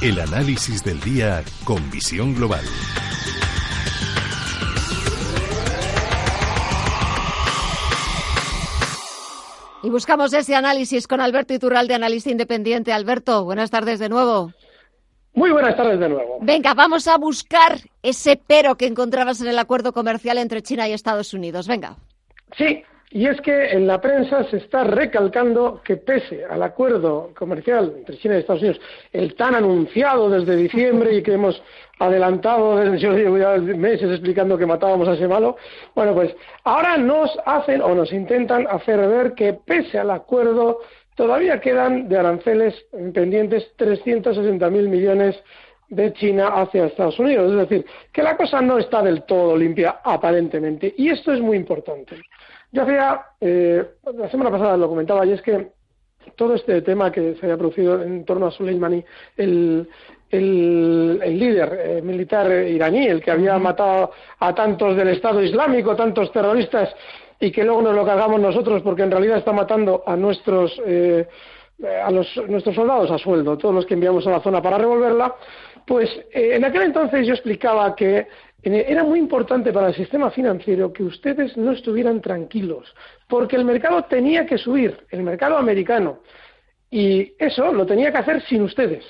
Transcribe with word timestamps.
El 0.00 0.20
análisis 0.20 0.84
del 0.84 1.00
día 1.00 1.42
con 1.64 1.90
visión 1.90 2.32
global. 2.32 2.62
Y 9.82 9.90
buscamos 9.90 10.32
ese 10.34 10.54
análisis 10.54 11.08
con 11.08 11.20
Alberto 11.20 11.52
Iturralde, 11.52 11.94
analista 11.94 12.30
independiente. 12.30 12.92
Alberto, 12.92 13.42
buenas 13.42 13.72
tardes 13.72 13.98
de 13.98 14.08
nuevo. 14.08 14.52
Muy 15.34 15.50
buenas 15.50 15.76
tardes 15.76 15.98
de 15.98 16.08
nuevo. 16.08 16.38
Venga, 16.42 16.74
vamos 16.74 17.08
a 17.08 17.18
buscar 17.18 17.80
ese 18.00 18.40
pero 18.46 18.76
que 18.76 18.86
encontrabas 18.86 19.40
en 19.40 19.48
el 19.48 19.58
acuerdo 19.58 19.92
comercial 19.92 20.38
entre 20.38 20.62
China 20.62 20.88
y 20.88 20.92
Estados 20.92 21.34
Unidos. 21.34 21.66
Venga. 21.66 21.96
Sí, 22.56 22.84
y 23.10 23.26
es 23.26 23.40
que 23.40 23.70
en 23.70 23.86
la 23.86 24.00
prensa 24.00 24.44
se 24.44 24.58
está 24.58 24.84
recalcando 24.84 25.80
que 25.82 25.96
pese 25.96 26.44
al 26.44 26.62
acuerdo 26.62 27.30
comercial 27.36 27.94
entre 27.96 28.18
China 28.18 28.36
y 28.36 28.40
Estados 28.40 28.62
Unidos, 28.62 28.80
el 29.12 29.34
tan 29.34 29.54
anunciado 29.54 30.28
desde 30.28 30.56
diciembre 30.56 31.14
y 31.14 31.22
que 31.22 31.32
hemos 31.32 31.62
adelantado 31.98 32.76
desde 32.76 33.76
meses 33.76 34.10
explicando 34.10 34.58
que 34.58 34.66
matábamos 34.66 35.08
a 35.08 35.14
ese 35.14 35.26
malo, 35.26 35.56
bueno, 35.94 36.14
pues 36.14 36.34
ahora 36.64 36.98
nos 36.98 37.30
hacen 37.46 37.80
o 37.80 37.94
nos 37.94 38.12
intentan 38.12 38.66
hacer 38.68 38.98
ver 39.08 39.32
que 39.32 39.54
pese 39.54 39.98
al 39.98 40.10
acuerdo 40.10 40.80
todavía 41.14 41.60
quedan 41.60 42.08
de 42.08 42.18
aranceles 42.18 42.74
pendientes 43.12 43.72
360.000 43.78 44.70
millones 44.88 45.42
de 45.88 46.12
China 46.12 46.48
hacia 46.48 46.86
Estados 46.86 47.18
Unidos. 47.18 47.50
Es 47.52 47.68
decir, 47.68 47.86
que 48.12 48.22
la 48.22 48.36
cosa 48.36 48.60
no 48.60 48.78
está 48.78 49.02
del 49.02 49.22
todo 49.22 49.56
limpia 49.56 50.00
aparentemente. 50.04 50.94
Y 50.96 51.08
esto 51.08 51.32
es 51.32 51.40
muy 51.40 51.56
importante. 51.56 52.20
Yo 52.72 52.82
hacía, 52.82 53.20
eh, 53.40 53.84
la 54.14 54.30
semana 54.30 54.50
pasada 54.50 54.76
lo 54.76 54.88
comentaba, 54.88 55.24
y 55.24 55.32
es 55.32 55.42
que 55.42 55.68
todo 56.36 56.54
este 56.54 56.82
tema 56.82 57.10
que 57.10 57.34
se 57.36 57.46
había 57.46 57.56
producido 57.56 58.02
en 58.02 58.24
torno 58.24 58.46
a 58.46 58.50
Soleimani, 58.50 59.02
el, 59.36 59.88
el, 60.30 61.18
líder 61.18 61.80
eh, 61.82 62.02
militar 62.02 62.50
iraní, 62.50 63.06
el 63.06 63.22
que 63.22 63.30
había 63.30 63.58
matado 63.58 64.12
a 64.38 64.54
tantos 64.54 64.96
del 64.96 65.08
Estado 65.08 65.42
Islámico, 65.42 65.96
tantos 65.96 66.30
terroristas, 66.32 66.94
y 67.40 67.50
que 67.50 67.64
luego 67.64 67.82
nos 67.82 67.94
lo 67.94 68.04
cargamos 68.04 68.40
nosotros 68.40 68.82
porque 68.82 69.02
en 69.02 69.10
realidad 69.10 69.38
está 69.38 69.52
matando 69.52 70.02
a 70.06 70.16
nuestros, 70.16 70.80
eh, 70.84 71.26
a 71.84 72.10
los, 72.10 72.26
nuestros 72.48 72.74
soldados 72.74 73.10
a 73.10 73.18
sueldo, 73.18 73.56
todos 73.56 73.74
los 73.74 73.86
que 73.86 73.94
enviamos 73.94 74.26
a 74.26 74.30
la 74.30 74.40
zona 74.40 74.60
para 74.60 74.78
revolverla, 74.78 75.34
pues 75.86 76.10
en 76.32 76.64
aquel 76.64 76.82
entonces 76.82 77.26
yo 77.26 77.34
explicaba 77.34 77.94
que 77.94 78.26
era 78.62 79.04
muy 79.04 79.18
importante 79.18 79.72
para 79.72 79.88
el 79.88 79.94
sistema 79.94 80.30
financiero 80.30 80.92
que 80.92 81.04
ustedes 81.04 81.56
no 81.56 81.72
estuvieran 81.72 82.20
tranquilos, 82.20 82.92
porque 83.28 83.56
el 83.56 83.64
mercado 83.64 84.04
tenía 84.04 84.44
que 84.44 84.58
subir, 84.58 85.06
el 85.10 85.22
mercado 85.22 85.56
americano, 85.56 86.20
y 86.90 87.34
eso 87.38 87.72
lo 87.72 87.86
tenía 87.86 88.10
que 88.10 88.18
hacer 88.18 88.42
sin 88.42 88.62
ustedes. 88.62 89.04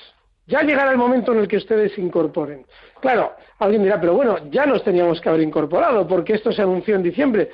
Ya 0.45 0.61
llegará 0.61 0.91
el 0.91 0.97
momento 0.97 1.31
en 1.31 1.39
el 1.39 1.47
que 1.47 1.57
ustedes 1.57 1.93
se 1.93 2.01
incorporen. 2.01 2.65
Claro, 3.01 3.33
alguien 3.59 3.83
dirá, 3.83 3.99
pero 3.99 4.13
bueno, 4.13 4.37
ya 4.49 4.65
nos 4.65 4.83
teníamos 4.83 5.21
que 5.21 5.29
haber 5.29 5.41
incorporado, 5.41 6.07
porque 6.07 6.33
esto 6.33 6.51
se 6.51 6.61
anunció 6.61 6.95
en 6.95 7.03
diciembre. 7.03 7.51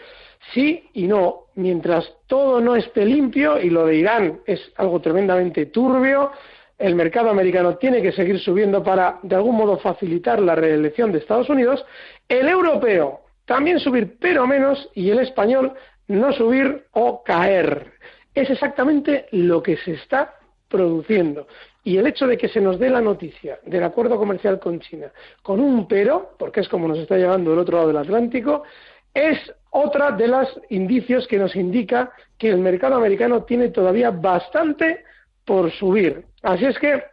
Sí 0.54 0.90
y 0.94 1.08
no, 1.08 1.46
mientras 1.56 2.12
todo 2.28 2.62
no 2.62 2.76
esté 2.76 3.06
limpio, 3.06 3.60
y 3.60 3.70
lo 3.70 3.86
de 3.86 3.96
Irán 3.96 4.40
es 4.46 4.72
algo 4.78 5.00
tremendamente 5.02 5.68
turbio, 5.68 6.32
el 6.78 6.96
mercado 6.96 7.30
americano 7.30 7.78
tiene 7.78 8.02
que 8.02 8.12
seguir 8.12 8.40
subiendo 8.40 8.84
para, 8.84 9.20
de 9.24 9.36
algún 9.36 9.56
modo, 9.56 9.78
facilitar 9.78 10.42
la 10.42 10.56
reelección 10.56 11.12
de 11.12 11.20
Estados 11.20 11.50
Unidos, 11.50 11.86
el 12.28 12.48
europeo 12.48 13.22
también 13.46 13.80
subir, 13.80 14.18
pero 14.20 14.48
menos, 14.48 14.90
y 14.96 15.10
el 15.12 15.20
español 15.20 15.74
no 16.08 16.34
subir 16.34 16.86
o 16.92 17.24
caer. 17.24 17.94
Es 18.34 18.50
exactamente 18.50 19.28
lo 19.32 19.64
que 19.64 19.78
se 19.78 19.94
está 19.94 20.36
produciendo. 20.68 21.48
Y 21.84 21.98
el 21.98 22.08
hecho 22.08 22.26
de 22.26 22.38
que 22.38 22.50
se 22.50 22.60
nos 22.60 22.80
dé 22.80 22.90
la 22.90 23.02
noticia 23.02 23.60
del 23.64 23.84
acuerdo 23.84 24.18
comercial 24.18 24.60
con 24.60 24.80
China 24.80 25.12
con 25.44 25.60
un 25.60 25.88
pero, 25.88 26.32
porque 26.40 26.62
es 26.62 26.68
como 26.68 26.88
nos 26.88 26.98
está 26.98 27.18
llegando 27.18 27.52
del 27.52 27.60
otro 27.60 27.78
lado 27.78 27.88
del 27.90 27.98
Atlántico, 27.98 28.64
es 29.16 29.40
otra 29.72 30.12
de 30.12 30.28
los 30.28 30.48
indicios 30.70 31.28
que 31.28 31.40
nos 31.40 31.56
indica 31.56 32.12
que 32.38 32.50
el 32.50 32.60
mercado 32.60 32.96
americano 32.96 33.44
tiene 33.44 33.70
todavía 33.70 34.12
bastante 34.12 35.04
por 35.46 35.72
subir. 35.72 36.24
Así 36.44 36.66
es 36.66 36.78
que, 36.80 37.04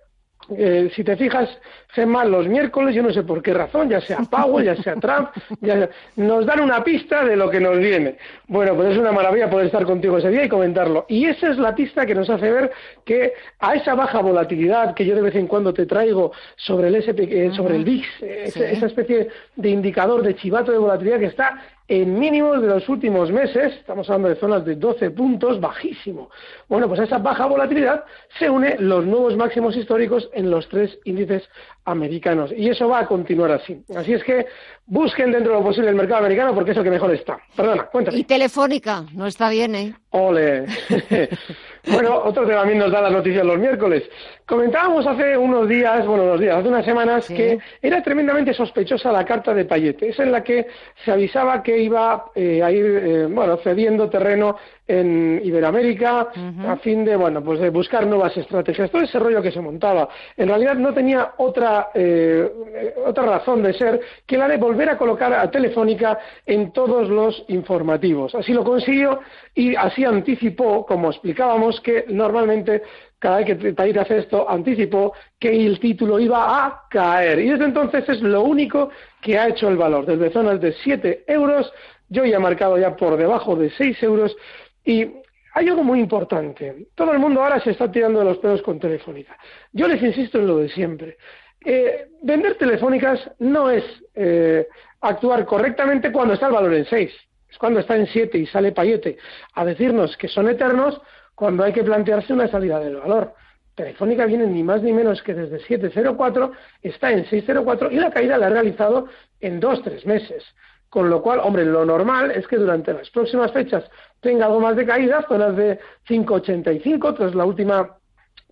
eh, 0.57 0.91
si 0.95 1.05
te 1.05 1.17
fijas, 1.17 1.49
Gemma, 1.89 2.25
los 2.25 2.49
miércoles, 2.49 2.95
yo 2.95 3.03
no 3.03 3.13
sé 3.13 3.23
por 3.23 3.43
qué 3.43 3.53
razón, 3.53 3.89
ya 3.89 4.01
sea 4.01 4.19
Powell, 4.31 4.65
ya 4.65 4.77
sea 4.77 4.95
Trump, 4.97 5.31
ya 5.61 5.89
nos 6.17 6.47
dan 6.47 6.61
una 6.61 6.83
pista 6.83 7.25
de 7.25 7.37
lo 7.37 7.51
que 7.51 7.61
nos 7.61 7.79
viene. 7.79 8.17
Bueno, 8.49 8.75
pues 8.75 8.93
es 8.93 8.99
una 8.99 9.13
maravilla 9.13 9.51
poder 9.51 9.67
estar 9.67 9.85
contigo 9.85 10.19
ese 10.19 10.31
día 10.31 10.45
y 10.45 10.49
comentarlo. 10.49 11.05
Y 11.09 11.27
esa 11.27 11.51
es 11.51 11.59
la 11.59 11.75
pista 11.75 12.07
que 12.07 12.15
nos 12.15 12.31
hace 12.31 12.51
ver 12.51 12.73
que 13.05 13.33
a 13.59 13.75
esa 13.75 13.95
baja 13.95 14.21
volatilidad 14.21 14.95
que 14.95 15.05
yo 15.05 15.15
de 15.15 15.23
vez 15.23 15.35
en 15.35 15.47
cuando 15.47 15.75
te 15.75 15.87
traigo 15.87 16.33
sobre 16.57 16.89
el, 16.89 16.97
SP, 17.03 17.27
eh, 17.27 17.53
sobre 17.55 17.77
el 17.77 17.85
VIX, 17.85 18.23
esa 18.23 18.87
especie 18.87 19.29
de 19.57 19.69
indicador 19.69 20.23
de 20.23 20.35
chivato 20.35 20.73
de 20.73 20.79
volatilidad 20.79 21.19
que 21.19 21.27
está 21.27 21.61
en 21.89 22.19
mínimos 22.19 22.63
de 22.63 22.69
los 22.69 22.89
últimos 22.89 23.31
meses, 23.31 23.75
estamos 23.75 24.09
hablando 24.09 24.29
de 24.29 24.37
zonas 24.37 24.65
de 24.65 24.77
12 24.77 25.11
puntos, 25.11 25.61
bajísimo. 25.61 26.31
Bueno, 26.69 26.89
pues 26.89 27.01
a 27.01 27.05
esa 27.05 27.19
baja 27.19 27.47
volatilidad 27.47 28.05
se 28.39 28.49
une 28.49 28.77
los 28.79 29.05
nuevos 29.05 29.37
máximos 29.37 29.77
históricos 29.77 30.31
en 30.33 30.51
los 30.51 30.69
tres 30.69 30.99
índices 31.05 31.43
americanos. 31.85 32.53
Y 32.57 32.69
eso 32.69 32.89
va 32.89 33.01
a 33.01 33.07
continuar 33.07 33.51
así. 33.51 33.83
Así 33.97 34.13
es 34.13 34.23
que 34.25 34.47
busquen 34.87 35.33
dentro 35.33 35.53
de 35.53 35.59
lo 35.59 35.65
posible 35.65 35.91
el 35.91 35.97
mercado 35.97 36.21
americano 36.21 36.55
porque 36.55 36.71
es 36.71 36.77
el 36.77 36.85
que 36.85 36.91
mejor 36.91 37.13
está. 37.15 37.39
Perdona, 37.57 37.85
cuéntame. 37.85 38.19
Y 38.19 38.25
Telefónica, 38.25 39.05
no 39.15 39.27
está 39.27 39.51
bien, 39.51 39.75
¿eh? 39.75 39.95
Ole. 40.11 40.67
bueno, 41.91 42.23
otro 42.25 42.47
que 42.47 42.53
también 42.53 42.79
nos 42.79 42.93
da 42.93 43.01
las 43.01 43.13
noticias 43.13 43.45
los 43.45 43.59
miércoles. 43.59 44.05
Comentábamos 44.47 45.07
hace 45.07 45.37
unos 45.37 45.69
días, 45.69 46.07
bueno, 46.07 46.25
unos 46.25 46.41
días, 46.41 46.57
hace 46.57 46.69
unas 46.69 46.85
semanas, 46.85 47.27
que 47.27 47.59
era 47.81 48.03
tremendamente 48.03 48.53
sospechosa 48.53 49.11
la 49.11 49.25
carta 49.25 49.55
de 49.55 49.65
Payete. 49.65 50.11
Es 50.11 50.19
en 50.19 50.31
la 50.31 50.45
que 50.45 50.67
se 51.05 51.11
avisaba 51.11 51.63
que 51.63 51.79
iba 51.79 52.27
eh, 52.35 52.63
a 52.63 52.71
ir, 52.71 52.85
eh, 52.85 53.27
bueno, 53.27 53.57
cediendo 53.59 54.09
terreno 54.09 54.57
en 54.87 55.41
Iberoamérica 55.43 56.29
a 56.67 56.77
fin 56.77 57.05
de, 57.05 57.17
bueno, 57.17 57.43
pues 57.43 57.61
de 57.61 57.71
buscar 57.71 58.07
nuevas 58.07 58.37
estrategias. 58.37 58.91
Todo 58.91 59.03
ese 59.03 59.19
rollo 59.19 59.41
que 59.41 59.53
se 59.53 59.61
montaba. 59.61 60.09
En 60.37 60.49
realidad 60.49 60.75
no 60.75 60.93
tenía 60.93 61.33
otra, 61.39 61.91
eh, 61.95 62.93
otra 63.07 63.25
razón 63.25 63.63
de 63.63 63.73
ser 63.73 64.01
que 64.27 64.37
la 64.37 64.49
de 64.49 64.57
volver 64.57 64.91
a 64.91 64.99
colocar 64.99 65.33
a 65.33 65.51
Telefónica 65.51 66.19
en 66.45 66.73
todos 66.73 67.09
los 67.09 67.45
informativos. 67.49 68.35
Así 68.35 68.53
lo 68.53 68.65
consiguió 68.65 69.21
y 69.55 69.77
así 69.77 70.05
anticipó, 70.05 70.85
como 70.85 71.11
explicábamos, 71.11 71.72
que 71.81 72.05
normalmente 72.09 72.83
cada 73.19 73.39
vez 73.39 73.47
que 73.47 73.73
País 73.73 73.97
hace 73.97 74.19
esto, 74.19 74.51
anticipó 74.51 75.13
que 75.39 75.49
el 75.49 75.79
título 75.79 76.19
iba 76.19 76.67
a 76.67 76.83
caer. 76.91 77.39
Y 77.39 77.51
desde 77.51 77.67
entonces 77.67 78.09
es 78.09 78.21
lo 78.21 78.43
único 78.43 78.91
que 79.21 79.39
ha 79.39 79.49
hecho 79.49 79.69
el 79.69 79.77
valor. 79.77 80.07
Desde 80.07 80.33
zonas 80.33 80.61
de 80.61 80.73
7 80.73 81.25
euros, 81.29 81.73
yo 82.09 82.25
ya 82.25 82.37
he 82.37 82.41
marcado 82.41 82.77
ya 82.79 82.97
por 82.97 83.17
debajo 83.17 83.55
de 83.55 83.71
6 83.71 84.03
euros. 84.03 84.37
Y 84.85 85.07
hay 85.55 85.69
algo 85.69 85.85
muy 85.85 86.01
importante. 86.01 86.89
Todo 86.97 87.13
el 87.13 87.21
mundo 87.21 87.43
ahora 87.43 87.61
se 87.61 87.71
está 87.71 87.91
tirando 87.93 88.19
de 88.19 88.25
los 88.25 88.39
pelos 88.39 88.61
con 88.63 88.81
Telefónica. 88.81 89.39
Yo 89.73 89.87
les 89.87 90.03
insisto 90.03 90.41
en 90.41 90.49
lo 90.49 90.57
de 90.57 90.69
siempre. 90.71 91.17
Eh, 91.65 92.09
vender 92.23 92.57
telefónicas 92.57 93.21
no 93.39 93.71
es 93.71 93.85
eh, 94.17 94.67
actuar 95.01 95.47
correctamente 95.47 96.11
cuando 96.11 96.35
está 96.35 96.49
el 96.49 96.55
valor 96.55 96.75
en 96.75 96.87
6. 96.87 97.13
Es 97.49 97.59
cuando 97.59 97.79
está 97.79 97.95
en 97.97 98.09
7 98.09 98.37
y 98.37 98.47
sale 98.47 98.73
Payete 98.73 99.17
a 99.55 99.65
decirnos 99.65 100.17
que 100.17 100.27
son 100.27 100.49
eternos 100.49 101.01
cuando 101.43 101.65
hay 101.65 101.73
que 101.73 101.83
plantearse 101.83 102.33
una 102.33 102.47
salida 102.47 102.79
del 102.79 102.99
valor. 102.99 103.35
Telefónica 103.75 104.27
viene 104.27 104.47
ni 104.47 104.63
más 104.63 104.81
ni 104.81 104.93
menos 104.93 105.21
que 105.25 105.35
desde 105.35 105.59
704, 105.59 106.53
está 106.83 107.11
en 107.11 107.25
604 107.25 107.91
y 107.91 107.97
la 107.97 108.13
caída 108.13 108.39
la 108.39 108.47
ha 108.47 108.51
realizado 108.51 109.09
en 109.41 109.59
dos, 109.59 109.83
tres 109.83 110.07
meses. 110.07 110.45
Con 110.89 111.11
lo 111.11 111.21
cual, 111.21 111.41
hombre, 111.43 111.65
lo 111.65 111.85
normal 111.85 112.31
es 112.31 112.47
que 112.47 112.59
durante 112.59 112.93
las 112.93 113.11
próximas 113.11 113.51
fechas 113.51 113.83
tenga 114.21 114.47
algo 114.47 114.61
más 114.61 114.77
de 114.77 114.87
caída, 114.87 115.27
zonas 115.27 115.57
de 115.57 115.81
5,85 116.09 117.17
tras 117.17 117.35
la 117.35 117.45
última 117.45 117.97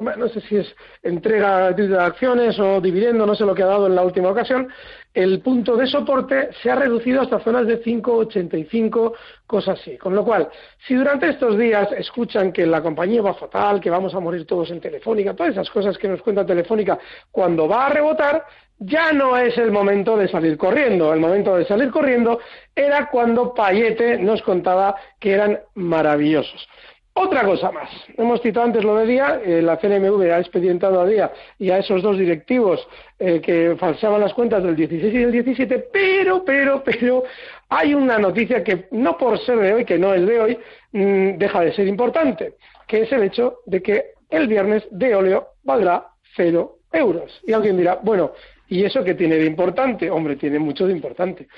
no 0.01 0.29
sé 0.29 0.41
si 0.43 0.57
es 0.57 0.75
entrega 1.03 1.73
de 1.73 1.99
acciones 1.99 2.59
o 2.59 2.81
dividendo, 2.81 3.27
no 3.27 3.35
sé 3.35 3.45
lo 3.45 3.55
que 3.55 3.63
ha 3.63 3.67
dado 3.67 3.87
en 3.87 3.95
la 3.95 4.03
última 4.03 4.31
ocasión, 4.31 4.69
el 5.13 5.41
punto 5.41 5.77
de 5.77 5.87
soporte 5.87 6.51
se 6.63 6.71
ha 6.71 6.77
reducido 6.77 7.21
hasta 7.21 7.41
zonas 7.41 7.67
de 7.67 7.83
5,85, 7.83 9.13
cosas 9.47 9.81
así. 9.81 9.99
Con 9.99 10.15
lo 10.15 10.25
cual, 10.25 10.49
si 10.87 10.95
durante 10.95 11.29
estos 11.29 11.59
días 11.59 11.89
escuchan 11.93 12.53
que 12.53 12.65
la 12.67 12.81
compañía 12.81 13.21
va 13.21 13.35
fatal, 13.35 13.81
que 13.81 13.91
vamos 13.91 14.15
a 14.15 14.21
morir 14.21 14.47
todos 14.47 14.71
en 14.71 14.81
Telefónica, 14.81 15.35
todas 15.35 15.53
esas 15.53 15.69
cosas 15.71 15.99
que 15.99 16.09
nos 16.09 16.23
cuenta 16.23 16.47
Telefónica, 16.47 16.99
cuando 17.31 17.69
va 17.69 17.87
a 17.87 17.91
rebotar, 17.91 18.45
ya 18.79 19.13
no 19.13 19.37
es 19.37 19.59
el 19.59 19.71
momento 19.71 20.17
de 20.17 20.29
salir 20.29 20.57
corriendo. 20.57 21.13
El 21.13 21.21
momento 21.21 21.57
de 21.57 21.67
salir 21.67 21.91
corriendo 21.91 22.41
era 22.75 23.11
cuando 23.11 23.53
Payete 23.53 24.19
nos 24.19 24.41
contaba 24.43 24.97
que 25.19 25.33
eran 25.33 25.61
maravillosos. 25.75 26.67
Otra 27.13 27.45
cosa 27.45 27.73
más. 27.73 27.91
Hemos 28.17 28.41
citado 28.41 28.67
antes 28.67 28.85
lo 28.85 28.97
de 28.97 29.07
Día. 29.07 29.41
Eh, 29.45 29.61
la 29.61 29.79
CNMV 29.79 30.33
ha 30.33 30.39
expedientado 30.39 31.01
a 31.01 31.07
Día 31.07 31.33
y 31.59 31.71
a 31.71 31.79
esos 31.79 32.03
dos 32.03 32.17
directivos 32.17 32.87
eh, 33.19 33.41
que 33.41 33.77
falseaban 33.79 34.21
las 34.21 34.33
cuentas 34.33 34.63
del 34.63 34.77
16 34.77 35.13
y 35.13 35.19
del 35.19 35.33
17, 35.33 35.89
pero, 35.93 36.45
pero, 36.45 36.85
pero, 36.85 37.25
hay 37.69 37.95
una 37.95 38.19
noticia 38.19 38.63
que 38.63 38.87
no 38.93 39.19
por 39.19 39.39
ser 39.41 39.59
de 39.59 39.75
hoy, 39.75 39.85
que 39.85 39.99
no 39.99 40.15
es 40.15 40.25
de 40.25 40.41
hoy, 40.41 40.59
mm, 40.93 41.39
deja 41.39 41.61
de 41.61 41.73
ser 41.73 41.89
importante, 41.89 42.55
que 42.87 43.03
es 43.03 43.13
el 43.13 43.25
hecho 43.25 43.59
de 43.67 43.83
que 43.83 44.05
el 44.31 44.47
viernes 44.47 44.87
de 44.91 45.15
óleo 45.15 45.49
valdrá 45.65 46.07
cero 46.37 46.79
euros. 46.93 47.41
Y 47.45 47.53
alguien 47.53 47.77
dirá, 47.77 47.99
bueno, 48.03 48.33
¿y 48.69 48.85
eso 48.85 49.03
qué 49.03 49.15
tiene 49.15 49.35
de 49.37 49.47
importante? 49.47 50.09
Hombre, 50.11 50.37
tiene 50.37 50.61
mucho 50.61 50.87
de 50.87 50.93
importante 50.93 51.49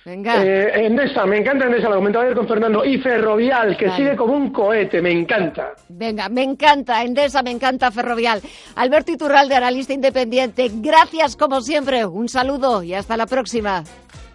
Venga. 0.03 0.43
Eh, 0.43 0.85
Endesa, 0.85 1.25
me 1.25 1.37
encanta 1.37 1.65
Endesa, 1.65 1.89
lo 1.89 1.97
comentaba 1.97 2.25
ayer 2.25 2.35
con 2.35 2.47
Fernando. 2.47 2.83
Y 2.83 2.97
Ferrovial, 2.97 3.77
que 3.77 3.89
sigue 3.91 4.15
como 4.15 4.33
un 4.33 4.51
cohete, 4.51 5.01
me 5.01 5.11
encanta. 5.11 5.73
Venga, 5.89 6.27
me 6.29 6.43
encanta 6.43 7.03
Endesa, 7.03 7.43
me 7.43 7.51
encanta 7.51 7.91
Ferrovial. 7.91 8.41
Alberto 8.75 9.11
Iturralde, 9.11 9.55
analista 9.55 9.93
independiente, 9.93 10.71
gracias 10.73 11.35
como 11.35 11.61
siempre. 11.61 12.05
Un 12.05 12.29
saludo 12.29 12.81
y 12.81 12.93
hasta 12.93 13.15
la 13.15 13.27
próxima. 13.27 13.83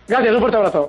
Gracias, 0.06 0.34
un 0.34 0.40
fuerte 0.40 0.56
abrazo. 0.56 0.88